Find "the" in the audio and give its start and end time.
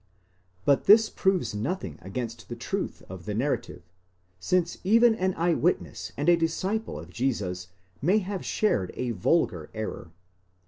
2.49-2.55, 3.25-3.35